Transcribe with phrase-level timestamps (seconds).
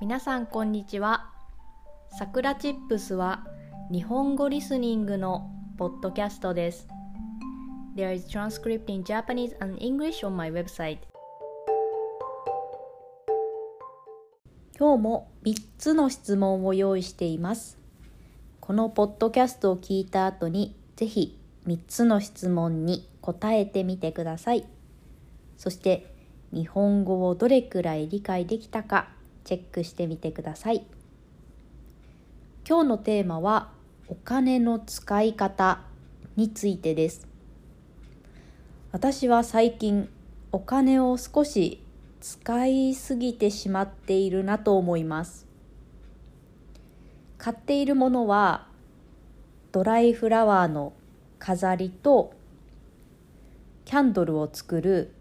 [0.00, 1.28] 皆さんこんにちは。
[2.16, 3.44] さくらチップスは
[3.90, 6.86] 日本語リスニングのポッドキャストです。
[7.96, 10.98] There is transcript in Japanese and English on my website.
[14.78, 17.76] 今日も3つの質問を用意しています。
[18.60, 24.64] このポッドキャストを聞いた後にぜひ3つの質問に答えてみてください。
[25.56, 26.14] そして
[26.52, 29.08] 日本語をどれくらい理解できたか
[29.48, 30.84] チェックしてみてください。
[32.68, 33.70] 今日のテーマは
[34.06, 35.80] お金の使い方
[36.36, 37.26] についてです。
[38.92, 40.10] 私は最近
[40.52, 41.82] お金を少し
[42.20, 45.46] 使いすぎてしまっているなと思います。
[47.38, 48.66] 買っているものは
[49.72, 50.92] ドライフラワーの
[51.38, 52.34] 飾りと
[53.86, 55.14] キャンドルを作る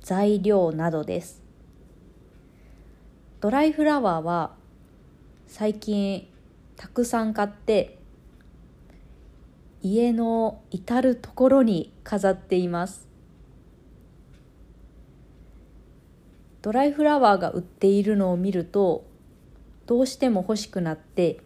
[0.00, 1.47] 材料などです。
[3.40, 4.56] ドライフラワーは
[5.46, 6.26] 最近
[6.76, 7.96] たくさん買って
[9.80, 13.06] 家の至る所に飾っています。
[16.62, 19.06] ドライフラワーが売っているのを見ると
[19.86, 21.38] どうしても欲しくなって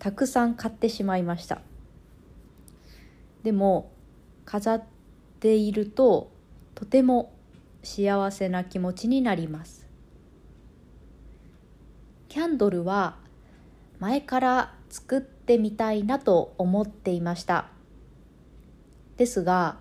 [0.00, 1.60] たくさん買ってしまいました。
[3.44, 3.92] でも
[4.44, 4.82] 飾っ
[5.38, 6.32] ていると
[6.74, 7.32] とても
[7.84, 9.87] 幸せな気持ちになります。
[12.28, 13.16] キャンドルは
[13.98, 17.68] 前から作ってみたいなと思っていました。
[19.16, 19.78] ですが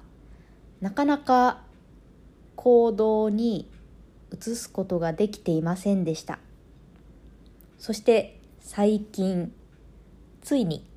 [0.82, 1.62] なかなか
[2.56, 3.70] 行動に
[4.34, 6.40] 移すことができていませんでした。
[7.78, 9.54] そして最近
[10.42, 10.90] ついに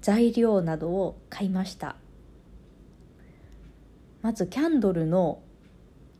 [0.00, 1.96] 材料などを買いました。
[4.22, 5.42] まずキャンドルの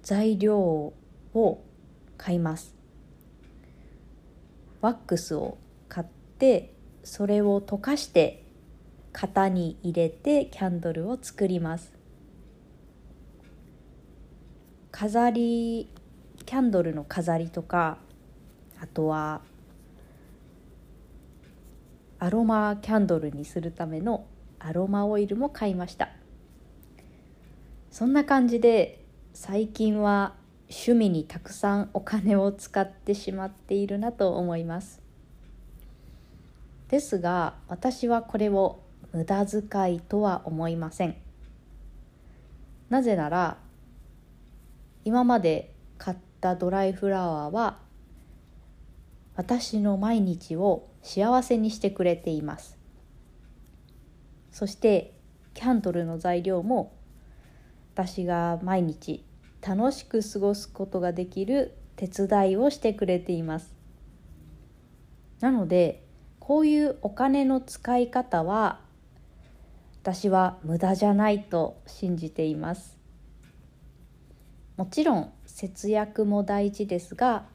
[0.03, 0.93] 材料
[1.35, 1.65] を
[2.17, 2.78] 買います。
[4.81, 6.07] ワックスを買っ
[6.39, 8.45] てそれを溶かして
[9.13, 11.93] 型に入れてキャンドルを作ります。
[14.91, 15.89] 飾り
[16.45, 17.99] キャンドルの飾りとか
[18.81, 19.43] あとは
[22.19, 24.27] アロマキャンドルにするための
[24.59, 26.11] アロマオイルも買いました。
[27.91, 29.05] そんな感じで
[29.35, 30.35] 最近は
[30.71, 35.01] 趣味にたくさんお金を使ってしまっているなと思います。
[36.89, 38.81] ですが私はこれを
[39.13, 41.17] 無駄遣いとは思いません。
[42.91, 43.59] なぜなら
[45.05, 47.79] 今まで買ったドライフラワーは
[49.37, 52.77] 私の毎日を幸せにしてくれています。
[54.51, 55.15] そして
[55.55, 56.93] キャンドルの材料も
[57.95, 59.25] 私が毎日
[59.67, 63.75] 楽しく過ごすことができる手伝いをしてくれています。
[65.41, 66.05] なので
[66.39, 68.81] こういうお金の使い方は
[70.03, 72.97] 私は無駄じゃないと信じています。
[74.77, 77.47] もちろん節約も大事ですが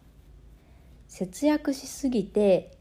[1.08, 2.78] 節約しすぎて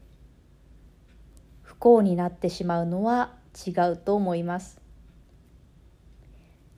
[1.61, 3.33] 不幸になってしまうのは
[3.65, 4.81] 違うと思います。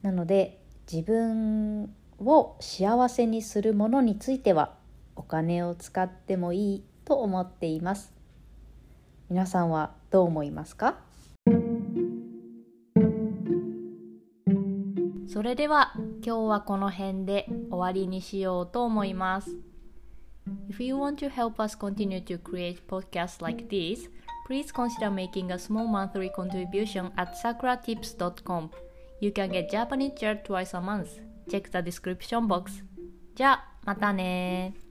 [0.01, 4.73] なので自分を幸せにするものについては
[5.15, 8.13] お金を使ってもいいと思っています
[9.29, 10.97] 皆さんはどう思いますか
[15.27, 15.93] それでは
[16.25, 19.55] 今日はこの辺で終わりにしようと思います
[20.69, 24.09] If you want to help us continue to create podcasts like this,
[24.45, 28.69] please consider making a small monthly contribution at sakuratips.com.
[29.21, 31.19] You can get Japanese chair twice a month.
[31.47, 32.83] チェックザディスクリプションボックス。
[33.35, 34.84] じゃあ、またね。